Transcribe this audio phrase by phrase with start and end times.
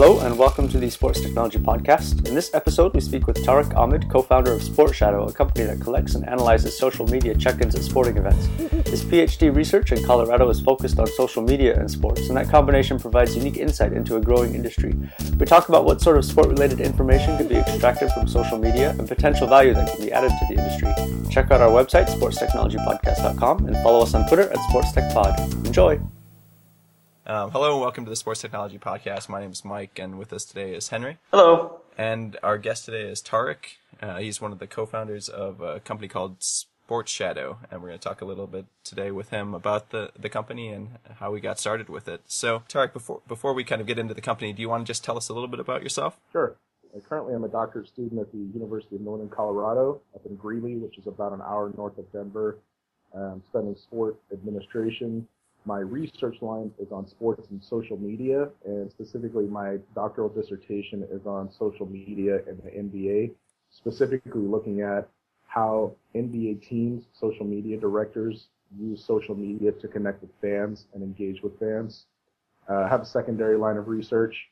[0.00, 2.28] Hello, and welcome to the Sports Technology Podcast.
[2.28, 5.64] In this episode, we speak with Tariq Ahmad, co founder of Sport Shadow, a company
[5.64, 8.46] that collects and analyzes social media check ins at sporting events.
[8.88, 13.00] His PhD research in Colorado is focused on social media and sports, and that combination
[13.00, 14.94] provides unique insight into a growing industry.
[15.36, 18.90] We talk about what sort of sport related information could be extracted from social media
[18.90, 20.94] and potential value that can be added to the industry.
[21.28, 25.66] Check out our website, sportstechnologypodcast.com, and follow us on Twitter at SportsTechPod.
[25.66, 25.98] Enjoy!
[27.30, 29.28] Um, hello and welcome to the Sports Technology Podcast.
[29.28, 31.18] My name is Mike, and with us today is Henry.
[31.30, 31.82] Hello.
[31.98, 33.76] And our guest today is Tariq.
[34.00, 37.98] Uh, he's one of the co-founders of a company called Sports Shadow, and we're going
[37.98, 41.42] to talk a little bit today with him about the, the company and how we
[41.42, 42.22] got started with it.
[42.24, 44.90] So, Tariq, before before we kind of get into the company, do you want to
[44.90, 46.18] just tell us a little bit about yourself?
[46.32, 46.56] Sure.
[47.10, 50.96] Currently I'm a doctorate student at the University of Northern Colorado up in Greeley, which
[50.96, 52.56] is about an hour north of Denver.
[53.14, 55.28] I'm studying sport administration
[55.68, 61.26] my research line is on sports and social media, and specifically my doctoral dissertation is
[61.26, 63.32] on social media and the NBA,
[63.70, 65.10] specifically looking at
[65.46, 68.48] how NBA teams, social media directors
[68.80, 72.06] use social media to connect with fans and engage with fans.
[72.70, 74.48] Uh, I have a secondary line of research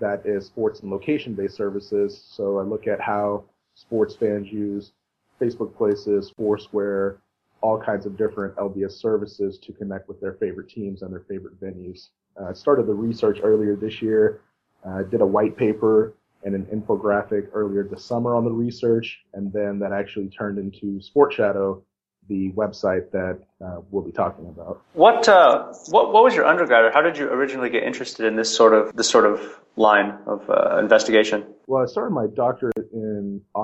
[0.00, 2.24] that is sports and location-based services.
[2.30, 4.92] So I look at how sports fans use
[5.38, 7.18] Facebook Places, Foursquare,
[7.64, 11.58] all kinds of different LBS services to connect with their favorite teams and their favorite
[11.58, 12.10] venues.
[12.38, 14.42] Uh, I started the research earlier this year,
[14.86, 16.12] uh, did a white paper
[16.44, 21.00] and an infographic earlier this summer on the research, and then that actually turned into
[21.00, 21.82] Sport Shadow,
[22.28, 24.82] the website that uh, we'll be talking about.
[24.92, 28.36] What uh, what what was your undergrad, or how did you originally get interested in
[28.36, 29.40] this sort of this sort of
[29.76, 31.46] line of uh, investigation?
[31.66, 32.73] Well, I started my doctorate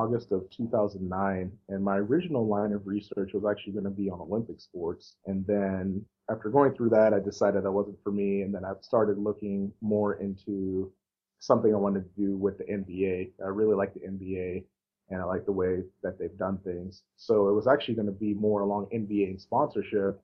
[0.01, 4.21] August of 2009, and my original line of research was actually going to be on
[4.21, 5.17] Olympic sports.
[5.27, 8.73] And then after going through that, I decided that wasn't for me, and then I
[8.81, 10.93] started looking more into
[11.41, 13.33] something I wanted to do with the NBA.
[13.45, 14.65] I really like the NBA
[15.11, 17.03] and I like the way that they've done things.
[17.17, 20.21] So it was actually going to be more along NBA and sponsorship.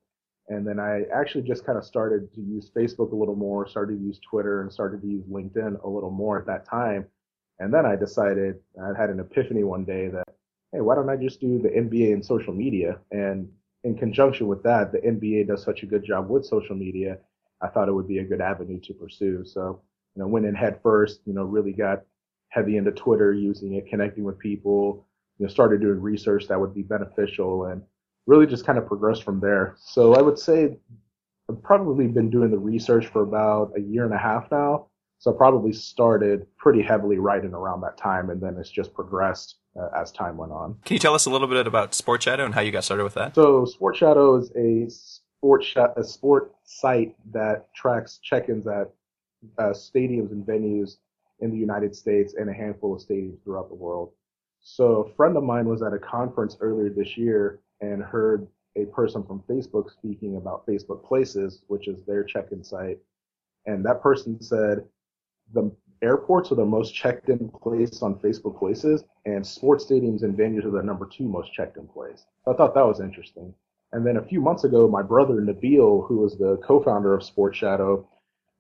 [0.49, 3.99] And then I actually just kind of started to use Facebook a little more, started
[3.99, 7.07] to use Twitter and started to use LinkedIn a little more at that time.
[7.59, 10.29] And then I decided, I had an epiphany one day that,
[10.73, 12.99] hey, why don't I just do the NBA and social media?
[13.11, 13.49] And
[13.85, 17.19] in conjunction with that, the NBA does such a good job with social media.
[17.63, 19.45] I thought it would be a good avenue to pursue.
[19.45, 19.81] So,
[20.15, 22.03] you know, went in head first, you know, really got
[22.49, 25.07] heavy into Twitter, using it, connecting with people,
[25.39, 27.83] you know, started doing research that would be beneficial and
[28.27, 29.77] really just kind of progressed from there.
[29.79, 30.77] So I would say
[31.49, 34.89] I've probably been doing the research for about a year and a half now.
[35.19, 39.57] So probably started pretty heavily right in around that time, and then it's just progressed
[39.79, 40.77] uh, as time went on.
[40.85, 43.05] Can you tell us a little bit about Sport Shadow and how you got started
[43.05, 43.35] with that?
[43.35, 48.91] So Sport Shadow is a sport sh- a sport site that tracks check-ins at
[49.59, 50.97] uh, stadiums and venues
[51.41, 54.13] in the United States and a handful of stadiums throughout the world.
[54.61, 58.87] So a friend of mine was at a conference earlier this year and heard a
[58.87, 62.99] person from Facebook speaking about Facebook Places, which is their check-in site.
[63.67, 64.85] And that person said
[65.53, 65.71] the
[66.03, 70.65] airports are the most checked in place on Facebook Places and sports stadiums and venues
[70.65, 72.27] are the number two most checked in place.
[72.47, 73.55] I thought that was interesting.
[73.93, 77.55] And then a few months ago, my brother Nabil, who was the co-founder of Sport
[77.55, 78.07] Shadow,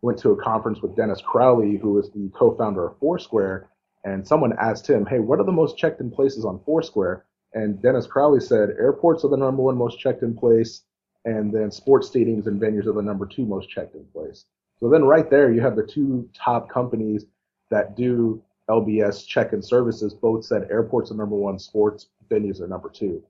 [0.02, 3.68] went to a conference with Dennis Crowley, who is the co-founder of Foursquare,
[4.04, 7.82] and someone asked him, "Hey, what are the most checked in places on Foursquare?" And
[7.82, 10.84] Dennis Crowley said, "Airports are the number one most checked in place,
[11.24, 14.46] and then sports stadiums and venues are the number two most checked in place."
[14.78, 17.24] So then right there, you have the two top companies
[17.70, 20.12] that do LBS check-in services.
[20.12, 23.22] Both said airports are number one, sports venues are number two.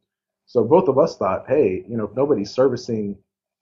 [0.47, 3.17] So both of us thought, hey, you know, if nobody's servicing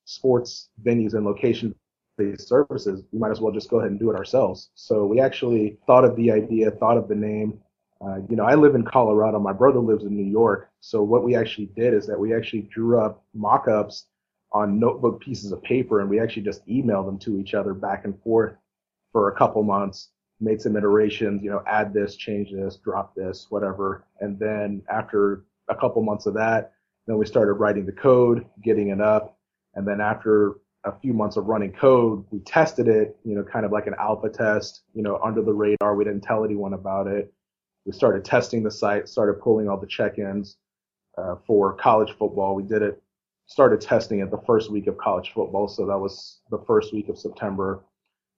[0.05, 1.75] sports venues and location
[2.17, 4.71] based services, we might as well just go ahead and do it ourselves.
[4.75, 7.59] So we actually thought of the idea, thought of the name.
[8.05, 9.39] Uh, you know, I live in Colorado.
[9.41, 10.71] My brother lives in New York.
[10.81, 14.07] So what we actually did is that we actually drew up mock-ups
[14.55, 18.05] on notebook pieces of paper and we actually just emailed them to each other back
[18.05, 18.55] and forth
[19.13, 20.11] for a couple months,
[20.41, 24.07] made some iterations, you know, add this, change this, drop this, whatever.
[24.21, 26.73] And then after a couple months of that,
[27.07, 29.37] then we started writing the code, getting it up.
[29.75, 33.65] And then after a few months of running code, we tested it, you know, kind
[33.67, 35.97] of like an alpha test, you know, under the radar.
[35.97, 37.33] We didn't tell anyone about it.
[37.87, 40.57] We started testing the site, started pulling all the check-ins
[41.19, 42.55] uh, for college football.
[42.55, 43.03] We did it,
[43.47, 45.69] started testing it the first week of college football.
[45.69, 47.85] So that was the first week of September.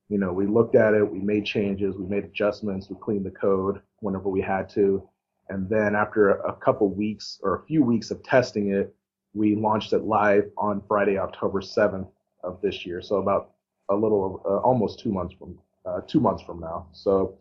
[0.09, 3.31] You know, we looked at it, we made changes, we made adjustments, we cleaned the
[3.31, 5.09] code whenever we had to.
[5.49, 8.95] And then after a couple weeks or a few weeks of testing it,
[9.35, 12.09] we launched it live on Friday, October 7th
[12.43, 13.03] of this year.
[13.03, 13.53] So about
[13.89, 16.87] a little, uh, almost two months from uh, two months from now.
[16.93, 17.39] So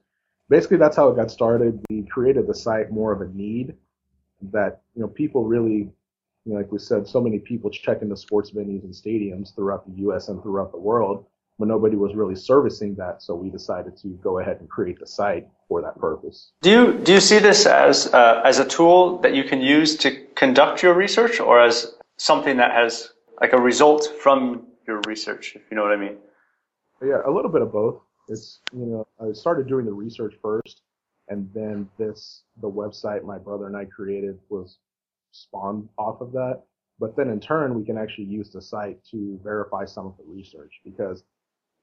[0.50, 1.84] basically, that's how it got started.
[1.90, 3.74] We created the site more of a need
[4.52, 5.90] that you know people really,
[6.46, 9.86] you know, like we said, so many people check into sports venues and stadiums throughout
[9.86, 10.28] the U.S.
[10.28, 11.26] and throughout the world,
[11.58, 13.24] but nobody was really servicing that.
[13.24, 16.52] So we decided to go ahead and create the site for that purpose.
[16.62, 19.96] Do you do you see this as uh, as a tool that you can use
[19.98, 23.12] to conduct your research, or as something that has
[23.42, 26.18] like a result from your research, if you know what I mean?
[27.02, 28.02] Yeah, a little bit of both.
[28.30, 30.82] It's you know I started doing the research first,
[31.28, 34.78] and then this the website my brother and I created was
[35.36, 36.64] spawned off of that.
[37.00, 40.24] But then in turn, we can actually use the site to verify some of the
[40.26, 41.24] research because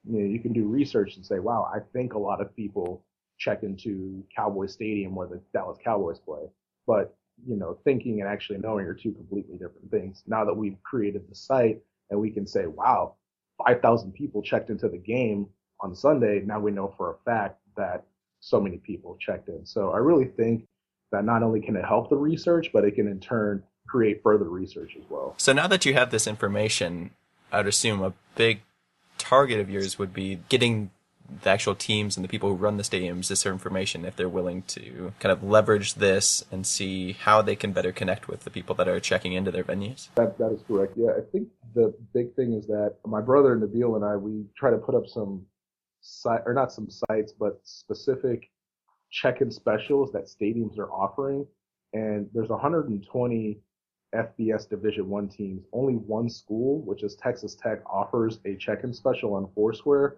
[0.04, 3.04] you know you can do research and say, wow, I think a lot of people
[3.38, 6.48] check into Cowboy Stadium where the Dallas Cowboys play,
[6.86, 7.14] but
[7.46, 10.22] you know thinking and actually knowing are two completely different things.
[10.26, 13.16] Now that we've created the site and we can say, wow,
[13.66, 15.46] 5,000 people checked into the game
[15.80, 16.42] on Sunday.
[16.44, 18.04] Now we know for a fact that
[18.40, 19.64] so many people checked in.
[19.64, 20.66] So I really think
[21.12, 24.48] that not only can it help the research, but it can in turn create further
[24.48, 25.34] research as well.
[25.36, 27.10] So now that you have this information,
[27.52, 28.62] I'd assume a big
[29.18, 30.90] target of yours would be getting
[31.42, 34.62] the actual teams and the people who run the stadiums this information if they're willing
[34.62, 38.74] to kind of leverage this and see how they can better connect with the people
[38.74, 40.08] that are checking into their venues.
[40.14, 40.94] That that is correct.
[40.96, 44.70] Yeah, I think the big thing is that my brother Nabil and I we try
[44.70, 45.46] to put up some
[46.00, 48.50] site or not some sites but specific
[49.12, 51.46] check-in specials that stadiums are offering
[51.92, 53.58] and there's 120
[54.14, 55.62] FBS Division 1 teams.
[55.72, 60.16] Only one school, which is Texas Tech, offers a check-in special on Foursquare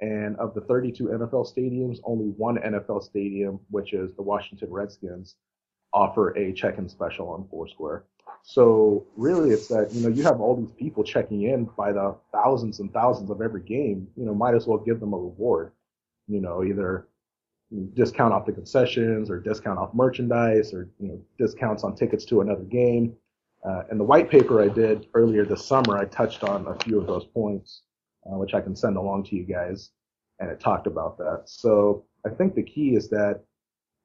[0.00, 5.36] and of the 32 NFL stadiums, only one NFL stadium, which is the Washington Redskins,
[5.92, 8.04] offer a check-in special on Foursquare.
[8.42, 12.16] So really, it's that you know you have all these people checking in by the
[12.32, 14.08] thousands and thousands of every game.
[14.16, 15.72] You know, might as well give them a reward.
[16.28, 17.08] You know, either
[17.94, 22.40] discount off the concessions or discount off merchandise or you know discounts on tickets to
[22.40, 23.14] another game.
[23.66, 27.00] Uh, and the white paper I did earlier this summer, I touched on a few
[27.00, 27.82] of those points
[28.26, 29.90] uh, which I can send along to you guys,
[30.40, 31.42] and it talked about that.
[31.46, 33.42] So I think the key is that,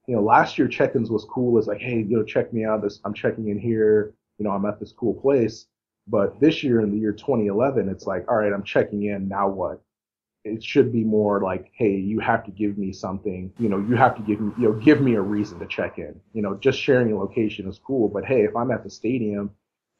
[0.07, 1.57] you know, last year check-ins was cool.
[1.57, 2.81] It's like, hey, you know, check me out.
[2.81, 4.13] This I'm checking in here.
[4.37, 5.67] You know, I'm at this cool place.
[6.07, 9.27] But this year, in the year 2011, it's like, all right, I'm checking in.
[9.27, 9.81] Now what?
[10.43, 13.53] It should be more like, hey, you have to give me something.
[13.59, 15.99] You know, you have to give me, you know, give me a reason to check
[15.99, 16.19] in.
[16.33, 19.51] You know, just sharing a location is cool, but hey, if I'm at the stadium,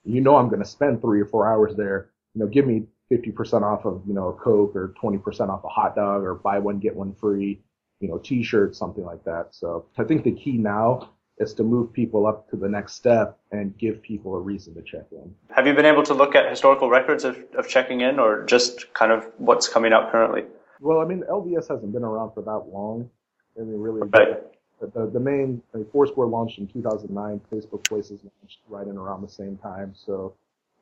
[0.03, 2.09] you know, I'm going to spend three or four hours there.
[2.33, 5.67] You know, give me 50% off of, you know, a Coke or 20% off a
[5.67, 7.61] hot dog or buy one, get one free,
[7.99, 9.49] you know, t-shirt, something like that.
[9.51, 13.37] So I think the key now is to move people up to the next step
[13.51, 15.33] and give people a reason to check in.
[15.49, 18.93] Have you been able to look at historical records of, of checking in or just
[18.93, 20.43] kind of what's coming up currently?
[20.79, 23.09] Well, I mean, LBS hasn't been around for that long.
[23.57, 24.39] I mean, really, right.
[24.79, 27.41] the, the main, I mean, Foursquare launched in 2009.
[27.51, 29.93] Facebook Places launched right in around the same time.
[29.95, 30.33] So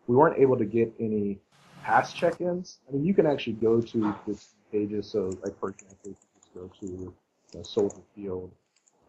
[0.07, 1.39] we weren't able to get any
[1.83, 2.79] past check-ins.
[2.87, 4.39] I mean, you can actually go to the
[4.71, 5.09] pages.
[5.09, 7.13] So, like for example, you just go to
[7.51, 8.51] the Soldier Field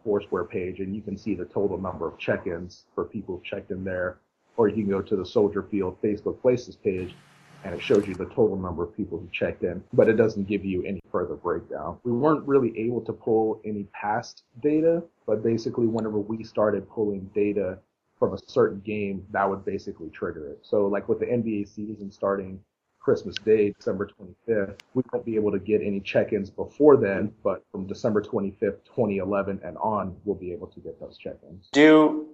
[0.03, 3.71] Foursquare page, and you can see the total number of check-ins for people who checked
[3.71, 4.19] in there.
[4.57, 7.15] Or you can go to the Soldier Field Facebook Places page,
[7.63, 10.47] and it shows you the total number of people who checked in, but it doesn't
[10.47, 11.97] give you any further breakdown.
[12.03, 17.29] We weren't really able to pull any past data, but basically whenever we started pulling
[17.33, 17.77] data
[18.17, 20.59] from a certain game, that would basically trigger it.
[20.63, 22.59] So like with the NBA season starting
[23.01, 27.63] Christmas Day, December 25th, we won't be able to get any check-ins before then, but
[27.71, 31.69] from December 25th, 2011 and on, we'll be able to get those check-ins.
[31.73, 32.29] Do you,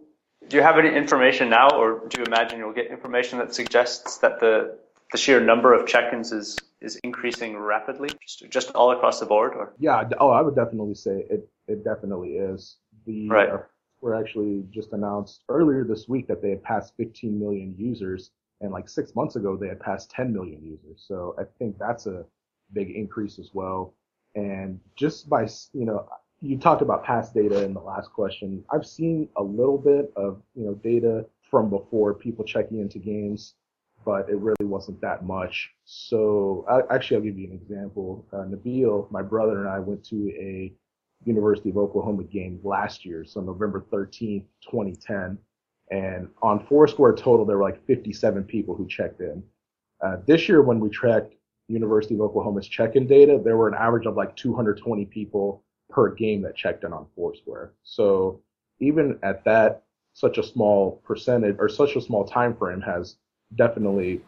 [0.50, 4.18] do you have any information now, or do you imagine you'll get information that suggests
[4.18, 4.78] that the,
[5.14, 9.54] the sheer number of check-ins is, is increasing rapidly, just, just all across the board?
[9.56, 9.74] Or?
[9.80, 12.76] Yeah, oh, I would definitely say it, it definitely is.
[13.06, 13.50] The, right.
[13.50, 13.60] Uh,
[14.02, 18.72] were actually just announced earlier this week that they had passed 15 million users, and
[18.72, 21.04] like six months ago they had passed 10 million users.
[21.08, 22.26] So I think that's a
[22.74, 23.94] big increase as well.
[24.36, 26.08] And just by you know,
[26.42, 28.64] you talked about past data in the last question.
[28.72, 33.56] I've seen a little bit of you know data from before people checking into games,
[34.06, 35.72] but it really wasn't that much.
[35.86, 38.26] So I, actually, I'll give you an example.
[38.32, 40.74] Uh, Nabil, my brother, and I went to a
[41.26, 45.38] University of Oklahoma game last year, so November 13th, 2010.
[45.92, 49.44] And on Foursquare total, there were like 57 people who checked in.
[50.02, 51.34] Uh, this year, when we tracked
[51.68, 56.42] University of Oklahoma's check-in data, there were an average of like 220 people per game
[56.42, 57.74] that checked in on Foursquare.
[57.84, 58.42] So
[58.80, 63.18] even at that, such a small percentage or such a small time frame has
[63.56, 64.22] definitely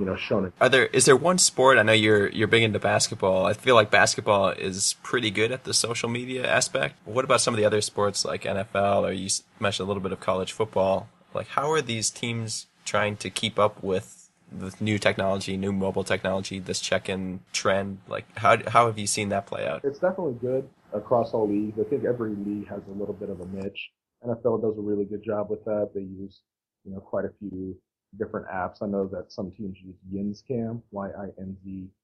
[0.00, 0.54] you know, shown it.
[0.60, 1.76] Are there is there one sport?
[1.76, 3.44] I know you're you're big into basketball.
[3.44, 6.96] I feel like basketball is pretty good at the social media aspect.
[7.04, 9.28] What about some of the other sports like NFL or you
[9.60, 11.10] mentioned a little bit of college football?
[11.34, 16.02] Like how are these teams trying to keep up with the new technology, new mobile
[16.02, 17.98] technology, this check-in trend?
[18.08, 19.84] Like how how have you seen that play out?
[19.84, 21.78] It's definitely good across all leagues.
[21.78, 23.90] I think every league has a little bit of a niche.
[24.26, 25.90] NFL does a really good job with that.
[25.94, 26.40] They use,
[26.84, 27.76] you know, quite a few
[28.18, 28.82] different apps.
[28.82, 31.94] I know that some teams use YinzCam, Y-I-N-Z-C-A-M,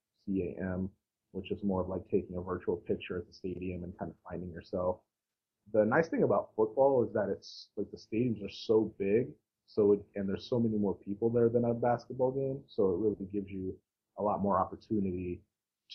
[1.32, 4.16] which is more of like taking a virtual picture at the stadium and kind of
[4.28, 4.98] finding yourself.
[5.72, 9.28] The nice thing about football is that it's like the stadiums are so big,
[9.66, 12.98] so it, and there's so many more people there than a basketball game, so it
[12.98, 13.76] really gives you
[14.18, 15.40] a lot more opportunity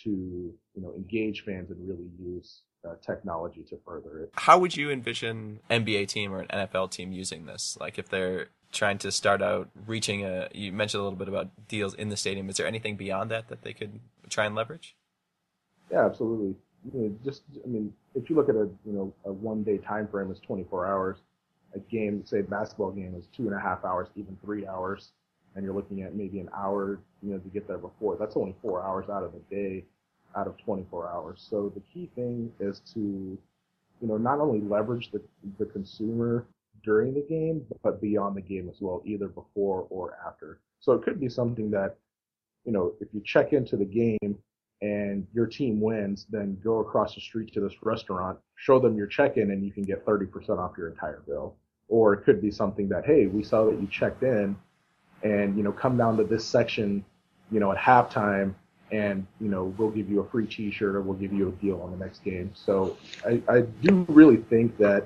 [0.04, 4.32] to you know engage fans and really use uh, technology to further it.
[4.34, 7.78] How would you envision NBA team or an NFL team using this?
[7.80, 11.50] Like if they're trying to start out reaching a you mentioned a little bit about
[11.68, 12.50] deals in the stadium.
[12.50, 14.96] Is there anything beyond that that they could try and leverage?
[15.92, 16.56] Yeah absolutely.
[16.94, 19.78] You know, just i mean if you look at a you know a one day
[19.78, 21.18] time frame is 24 hours.
[21.74, 25.12] A game say a basketball game is two and a half hours even three hours
[25.56, 28.18] and you're looking at maybe an hour you know to get there before.
[28.18, 29.86] That's only four hours out of the day
[30.36, 35.12] out of 24 hours so the key thing is to you know not only leverage
[35.12, 35.22] the
[35.60, 36.46] the consumer
[36.84, 40.60] during the game, but beyond the game as well, either before or after.
[40.80, 41.96] So it could be something that,
[42.66, 44.38] you know, if you check into the game
[44.82, 49.08] and your team wins, then go across the street to this restaurant, show them your
[49.08, 51.56] check-in and you can get 30% off your entire bill.
[51.88, 54.56] Or it could be something that, hey, we saw that you checked in
[55.24, 57.06] and, you know, come down to this section,
[57.52, 58.56] you know, at halftime
[58.92, 61.82] and, you know, we'll give you a free t-shirt or we'll give you a deal
[61.82, 62.52] on the next game.
[62.54, 65.06] So I, I do really think that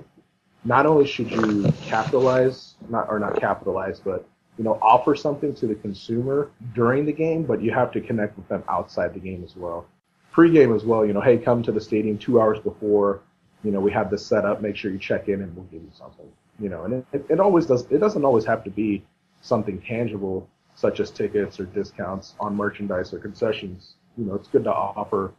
[0.64, 4.28] not only should you capitalize, not or not capitalize, but
[4.58, 8.38] you know, offer something to the consumer during the game, but you have to connect
[8.38, 9.86] with them outside the game as well.
[10.32, 13.22] Pre-game as well, you know, hey, come to the stadium two hours before,
[13.64, 15.82] you know, we have this set up, make sure you check in and we'll give
[15.82, 16.26] you something.
[16.60, 19.04] You know, and it, it, it always does, it doesn't always have to be
[19.42, 23.96] something tangible, such as tickets or discounts on merchandise or concessions.
[24.18, 25.34] You know, it's good to offer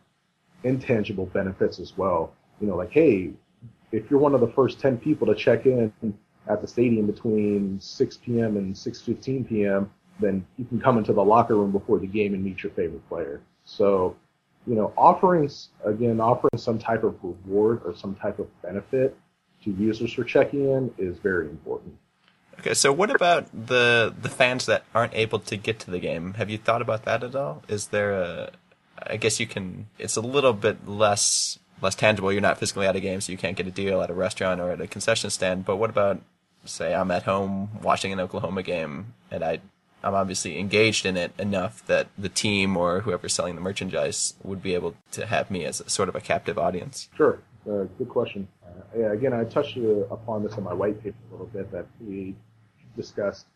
[0.65, 2.33] intangible benefits as well.
[2.61, 3.31] You know, like, hey,
[3.93, 5.93] if you're one of the first 10 people to check in
[6.49, 8.57] at the stadium between 6 p.m.
[8.57, 9.91] and 6:15 p.m.,
[10.21, 13.07] then you can come into the locker room before the game and meet your favorite
[13.09, 13.43] player.
[13.65, 14.17] So,
[14.67, 15.51] you know, offering
[15.85, 19.17] again, offering some type of reward or some type of benefit
[19.65, 21.95] to users for checking in is very important.
[22.61, 26.35] Okay, so what about the the fans that aren't able to get to the game?
[26.35, 27.63] Have you thought about that at all?
[27.69, 28.51] Is there a
[29.03, 32.33] I guess you can it's a little bit less less tangible.
[32.33, 34.61] You're not physically at a game, so you can't get a deal at a restaurant
[34.61, 35.65] or at a concession stand.
[35.65, 36.21] But what about,
[36.65, 39.61] say, I'm at home watching an Oklahoma game, and I,
[40.03, 44.63] I'm obviously engaged in it enough that the team or whoever's selling the merchandise would
[44.63, 47.09] be able to have me as a, sort of a captive audience.
[47.17, 48.49] Sure, uh, good question.
[48.65, 51.71] Uh, yeah, again, I touched uh, upon this in my white paper a little bit
[51.73, 52.35] that we
[52.97, 53.47] discussed.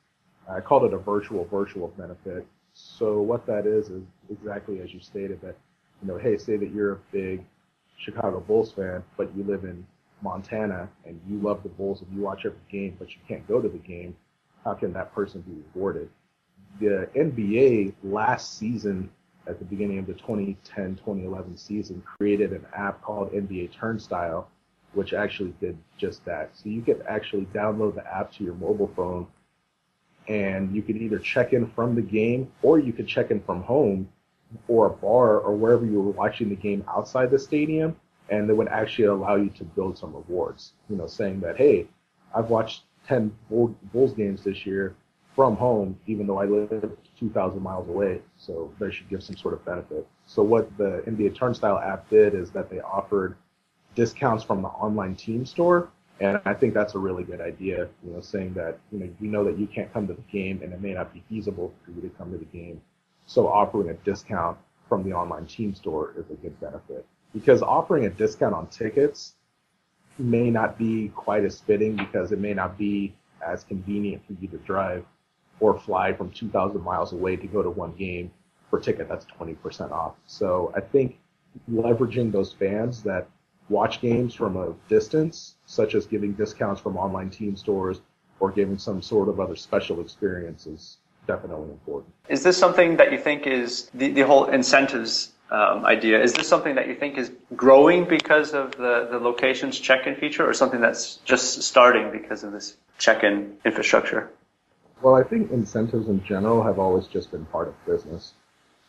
[0.48, 2.46] I called it a virtual virtual benefit.
[2.72, 5.56] So what that is is exactly as you stated that,
[6.02, 7.44] you know, hey, say that you're a big
[7.98, 9.86] Chicago Bulls fan, but you live in
[10.22, 13.60] Montana and you love the Bulls and you watch every game, but you can't go
[13.60, 14.16] to the game,
[14.64, 16.08] how can that person be rewarded?
[16.80, 19.10] The NBA last season,
[19.46, 24.48] at the beginning of the 2010-2011 season, created an app called NBA Turnstile,
[24.94, 26.50] which actually did just that.
[26.54, 29.26] So you could actually download the app to your mobile phone
[30.28, 33.62] and you could either check in from the game or you could check in from
[33.62, 34.08] home
[34.68, 37.96] or a bar or wherever you were watching the game outside the stadium,
[38.28, 40.72] and they would actually allow you to build some rewards.
[40.88, 41.86] You know, saying that, hey,
[42.34, 44.94] I've watched 10 Bulls games this year
[45.34, 49.54] from home, even though I live 2,000 miles away, so they should give some sort
[49.54, 50.06] of benefit.
[50.26, 53.36] So what the NBA Turnstile app did is that they offered
[53.94, 57.88] discounts from the online team store, and I think that's a really good idea.
[58.04, 60.60] You know, saying that you know we know that you can't come to the game,
[60.62, 62.80] and it may not be feasible for you to come to the game.
[63.26, 68.06] So offering a discount from the online team store is a good benefit because offering
[68.06, 69.34] a discount on tickets
[70.18, 73.14] may not be quite as fitting because it may not be
[73.46, 75.04] as convenient for you to drive
[75.60, 78.30] or fly from 2,000 miles away to go to one game
[78.68, 80.14] for ticket that's 20% off.
[80.26, 81.18] So I think
[81.70, 83.28] leveraging those fans that
[83.70, 88.00] watch games from a distance, such as giving discounts from online team stores
[88.40, 92.12] or giving some sort of other special experiences definitely important.
[92.28, 96.20] Is this something that you think is the, the whole incentives um, idea?
[96.20, 100.48] Is this something that you think is growing because of the, the locations check-in feature
[100.48, 104.30] or something that's just starting because of this check-in infrastructure?
[105.02, 108.32] Well, I think incentives in general have always just been part of business.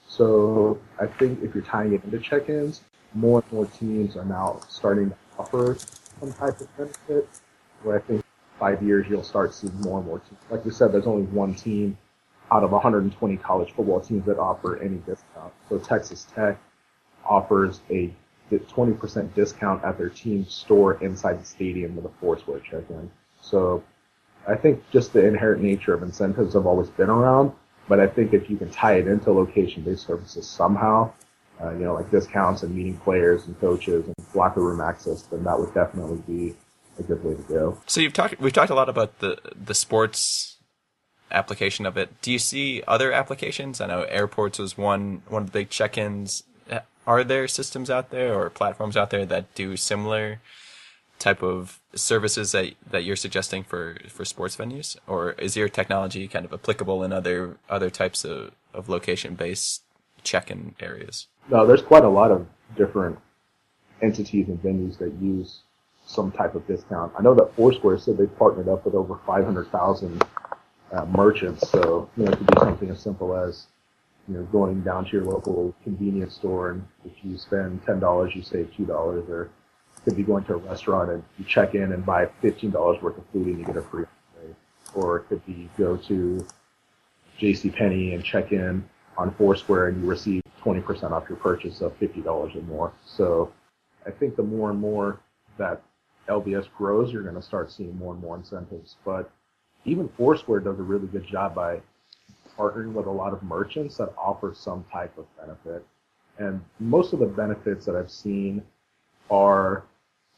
[0.08, 2.82] So I think if you're tying it into check-ins,
[3.14, 5.78] more and more teams are now starting to offer
[6.20, 7.30] some type of benefit.
[7.84, 8.24] Where I think
[8.60, 10.40] five years you'll start seeing more and more teams.
[10.50, 11.98] Like we said, there's only one team
[12.52, 15.54] out of 120 college football teams that offer any discount.
[15.70, 16.60] So Texas Tech
[17.26, 18.14] offers a
[18.52, 23.10] 20% discount at their team store inside the stadium with a Foursquare check-in.
[23.40, 23.84] So
[24.48, 27.54] I think just the inherent nature of incentives have always been around,
[27.88, 31.14] but I think if you can tie it into location-based services somehow,
[31.64, 35.44] uh, you know, like discounts and meeting players and coaches and locker room access, then
[35.44, 36.56] that would definitely be
[37.00, 37.78] a good way to go.
[37.88, 40.58] So you've talked, we've talked a lot about the the sports
[41.32, 42.22] application of it.
[42.22, 43.80] Do you see other applications?
[43.80, 46.44] I know airports was one one of the big check-ins.
[47.08, 50.40] Are there systems out there or platforms out there that do similar
[51.18, 56.28] type of services that that you're suggesting for for sports venues, or is your technology
[56.28, 59.84] kind of applicable in other other types of of location based
[60.24, 61.28] check-in areas?
[61.50, 63.18] No, there's quite a lot of different
[64.02, 65.62] entities and venues that use
[66.06, 67.14] some type of discount.
[67.18, 70.24] I know that Foursquare said they partnered up with over 500,000
[70.92, 73.68] uh, merchants, so you know it could be something as simple as
[74.28, 78.36] you know going down to your local convenience store and if you spend ten dollars,
[78.36, 79.50] you save two dollars, or
[80.04, 83.18] could be going to a restaurant and you check in and buy fifteen dollars worth
[83.18, 84.06] of food and you get a free.
[84.94, 86.46] Or it could be go to
[87.38, 87.70] J.C.
[87.70, 88.84] Penney and check in
[89.22, 92.92] on Foursquare and you receive 20% off your purchase of $50 or more.
[93.06, 93.52] So
[94.06, 95.20] I think the more and more
[95.58, 95.82] that
[96.28, 98.96] LBS grows, you're going to start seeing more and more incentives.
[99.06, 99.32] But
[99.86, 101.82] even Foursquare does a really good job by
[102.58, 105.86] partnering with a lot of merchants that offer some type of benefit.
[106.38, 108.64] And most of the benefits that I've seen
[109.30, 109.84] are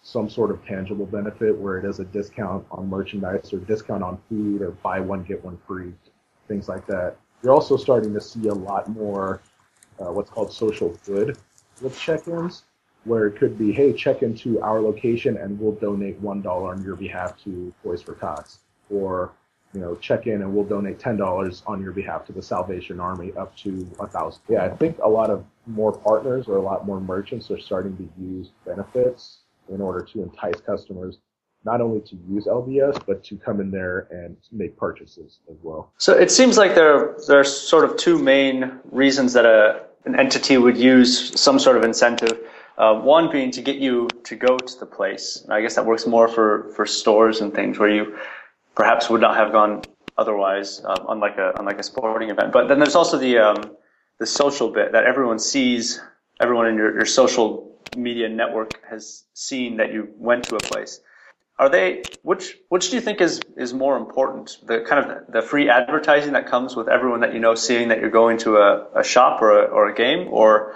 [0.01, 4.21] some sort of tangible benefit where it is a discount on merchandise or discount on
[4.27, 5.93] food or buy one get one free,
[6.47, 7.15] things like that.
[7.43, 9.41] You're also starting to see a lot more
[9.99, 11.37] uh, what's called social good
[11.81, 12.63] with check-ins,
[13.03, 16.83] where it could be, hey, check into our location and we'll donate one dollar on
[16.83, 19.33] your behalf to Toys for Tots, or
[19.73, 22.99] you know, check in and we'll donate ten dollars on your behalf to the Salvation
[22.99, 24.41] Army up to a thousand.
[24.47, 27.97] Yeah, I think a lot of more partners or a lot more merchants are starting
[27.97, 31.17] to use benefits in order to entice customers
[31.65, 35.91] not only to use LBS, but to come in there and make purchases as well.
[35.97, 40.57] So it seems like there, are sort of two main reasons that a, an entity
[40.57, 42.39] would use some sort of incentive.
[42.77, 45.45] Uh, one being to get you to go to the place.
[45.49, 48.17] I guess that works more for, for stores and things where you
[48.75, 49.83] perhaps would not have gone
[50.17, 52.51] otherwise, um, unlike a unlike a sporting event.
[52.51, 53.75] But then there's also the um,
[54.19, 56.01] the social bit that everyone sees,
[56.39, 60.99] everyone in your, your social media network has seen that you went to a place
[61.59, 64.57] are they which which do you think is is more important?
[64.65, 67.99] The kind of the free advertising that comes with everyone that you know seeing that
[67.99, 70.75] you're going to a, a shop or a, or a game or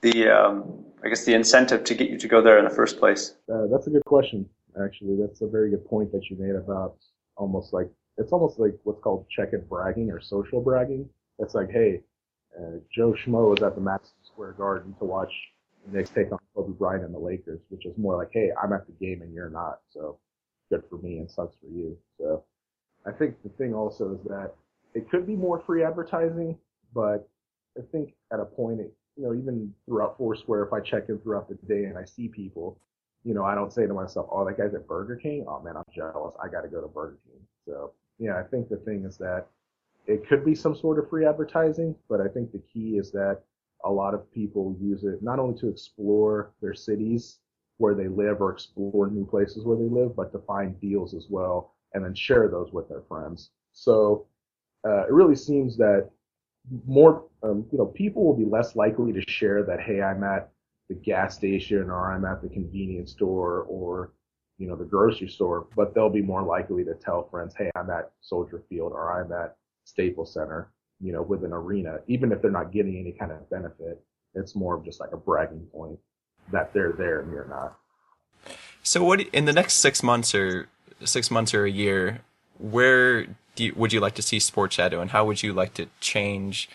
[0.00, 2.98] the um, I guess the incentive to get you to go there in the first
[2.98, 3.34] place?
[3.52, 4.48] Uh, that's a good question
[4.82, 5.16] actually.
[5.20, 6.96] That's a very good point that you made about
[7.36, 11.08] almost like it's almost like what's called check it bragging or social bragging.
[11.38, 12.00] It's like hey
[12.58, 15.32] uh, Joe Schmo is at the Madison Square Garden to watch
[15.92, 18.86] Knicks take on Kobe Bryant and the Lakers, which is more like, hey, I'm at
[18.86, 20.18] the game and you're not, so
[20.70, 21.96] good for me and sucks for you.
[22.18, 22.44] So
[23.06, 24.54] I think the thing also is that
[24.94, 26.56] it could be more free advertising,
[26.94, 27.28] but
[27.76, 31.18] I think at a point, it, you know, even throughout Foursquare, if I check in
[31.18, 32.78] throughout the day and I see people,
[33.24, 35.44] you know, I don't say to myself, oh, that guy's at Burger King.
[35.48, 36.34] Oh man, I'm jealous.
[36.42, 37.40] I got to go to Burger King.
[37.66, 39.46] So yeah, I think the thing is that
[40.06, 43.42] it could be some sort of free advertising, but I think the key is that
[43.84, 47.38] a lot of people use it not only to explore their cities
[47.78, 51.26] where they live or explore new places where they live, but to find deals as
[51.30, 53.50] well and then share those with their friends.
[53.72, 54.26] So
[54.86, 56.10] uh, it really seems that
[56.86, 60.50] more, um, you know, people will be less likely to share that, hey, I'm at
[60.88, 64.12] the gas station or I'm at the convenience store or,
[64.58, 67.90] you know, the grocery store, but they'll be more likely to tell friends, hey, I'm
[67.90, 72.42] at Soldier Field or I'm at Staples Center you know, with an arena, even if
[72.42, 74.02] they're not getting any kind of benefit,
[74.34, 75.98] it's more of just like a bragging point
[76.52, 77.76] that they're there and you're not.
[78.82, 80.68] So, what in the next six months or
[81.04, 82.20] six months or a year,
[82.58, 85.86] where you, would you like to see Sports Shadow, and how would you like to
[86.00, 86.68] change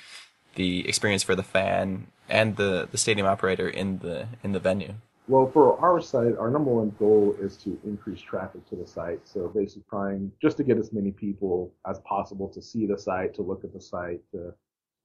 [0.56, 4.96] the experience for the fan and the the stadium operator in the in the venue?
[5.30, 9.26] Well, for our site, our number one goal is to increase traffic to the site.
[9.26, 13.34] So basically trying just to get as many people as possible to see the site,
[13.36, 14.54] to look at the site, to,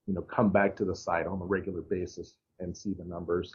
[0.07, 3.55] you know, come back to the site on a regular basis and see the numbers.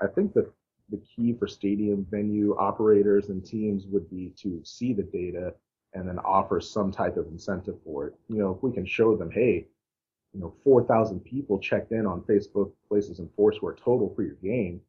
[0.00, 0.50] I think that
[0.88, 5.52] the key for stadium venue operators and teams would be to see the data
[5.92, 8.14] and then offer some type of incentive for it.
[8.28, 9.66] You know, if we can show them, hey,
[10.32, 14.80] you know, 4,000 people checked in on Facebook, Places, and Foursquare total for your game,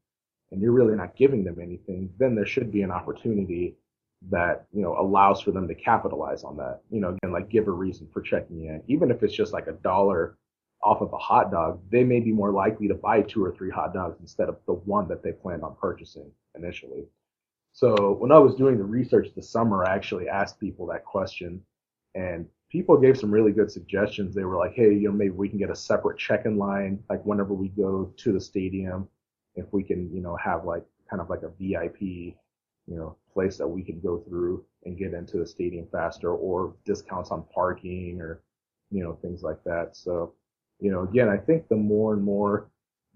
[0.52, 3.76] and you're really not giving them anything, then there should be an opportunity
[4.30, 6.82] that, you know, allows for them to capitalize on that.
[6.90, 8.84] You know, again, like give a reason for checking in.
[8.88, 10.38] Even if it's just like a dollar
[10.84, 13.70] off of a hot dog, they may be more likely to buy two or three
[13.70, 17.06] hot dogs instead of the one that they planned on purchasing initially.
[17.72, 21.62] So when I was doing the research this summer, I actually asked people that question
[22.16, 24.34] and people gave some really good suggestions.
[24.34, 27.24] They were like, Hey, you know, maybe we can get a separate check-in line, like
[27.26, 29.08] whenever we go to the stadium,
[29.60, 32.36] if we can, you know, have like kind of like a VIP, you
[32.88, 37.32] know, place that we can go through and get into the stadium faster or discounts
[37.32, 38.42] on parking or,
[38.92, 39.96] you know, things like that.
[39.96, 40.34] So,
[40.80, 42.70] you know, again, I think the more and more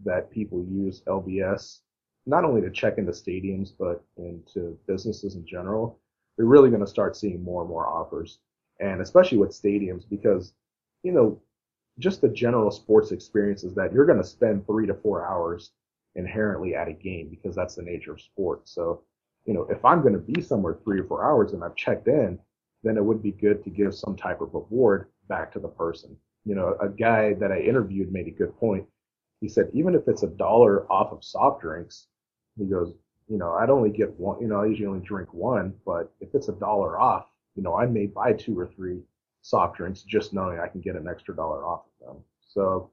[0.06, 1.80] that people use LBS,
[2.26, 6.00] not only to check into stadiums, but into businesses in general,
[6.38, 8.40] we're really going to start seeing more and more offers.
[8.80, 10.54] And especially with stadiums, because,
[11.04, 11.42] you know,
[12.00, 15.72] just the general sports experience is that you're going to spend three to four hours
[16.16, 18.74] inherently at a game because that's the nature of sports.
[18.74, 19.02] So,
[19.46, 22.08] you know, if I'm going to be somewhere three or four hours and I've checked
[22.08, 22.40] in,
[22.84, 26.16] then it would be good to give some type of reward back to the person.
[26.46, 28.86] You know, a guy that I interviewed made a good point.
[29.40, 32.08] He said, even if it's a dollar off of soft drinks,
[32.58, 32.94] he goes,
[33.28, 36.30] you know, I'd only get one, you know, I usually only drink one, but if
[36.34, 39.00] it's a dollar off, you know, I may buy two or three
[39.42, 42.24] soft drinks just knowing I can get an extra dollar off of them.
[42.48, 42.92] So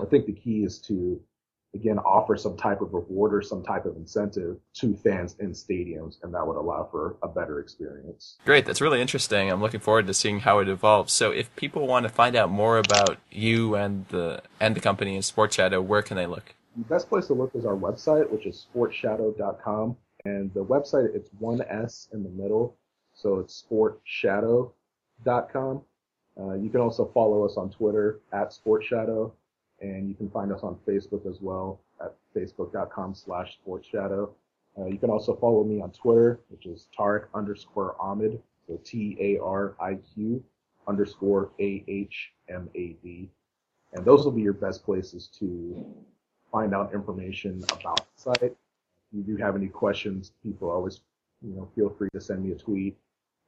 [0.00, 1.20] I think the key is to
[1.74, 6.16] again offer some type of reward or some type of incentive to fans in stadiums
[6.22, 8.38] and that would allow for a better experience.
[8.44, 9.50] Great that's really interesting.
[9.50, 11.12] I'm looking forward to seeing how it evolves.
[11.12, 15.14] So if people want to find out more about you and the and the company
[15.14, 16.54] and sports shadow where can they look?
[16.76, 21.30] The best place to look is our website which is sportshadow.com and the website it's
[21.38, 22.76] one s in the middle
[23.14, 25.82] so it's sportshadow.com
[26.40, 29.32] uh, you can also follow us on twitter at sportshadow
[29.80, 34.30] and you can find us on Facebook as well at facebook.com slash sportshadow.
[34.78, 40.44] Uh, you can also follow me on Twitter, which is Tariq underscore Ahmad, so T-A-R-I-Q
[40.86, 43.30] underscore A-H-M-A-D.
[43.94, 45.84] And those will be your best places to
[46.52, 48.42] find out information about the site.
[48.42, 48.56] If
[49.12, 51.00] you do have any questions, people always,
[51.42, 52.96] you know, feel free to send me a tweet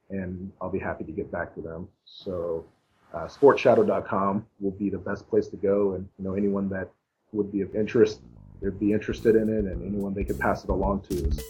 [0.09, 1.87] and I'll be happy to get back to them.
[2.05, 2.65] So
[3.13, 5.93] uh, sportshadow.com will be the best place to go.
[5.93, 6.89] And, you know, anyone that
[7.31, 8.21] would be of interest,
[8.61, 11.41] they'd be interested in it and anyone they could pass it along to is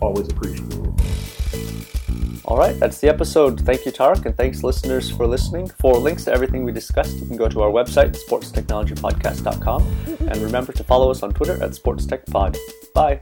[0.00, 0.92] always appreciated.
[2.46, 3.60] All right, that's the episode.
[3.60, 5.66] Thank you, Tariq, and thanks, listeners, for listening.
[5.66, 10.72] For links to everything we discussed, you can go to our website, sportstechnologypodcast.com, and remember
[10.72, 12.56] to follow us on Twitter at SportsTechPod.
[12.94, 13.20] Bye.